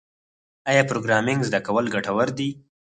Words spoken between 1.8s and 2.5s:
ګټور دي؟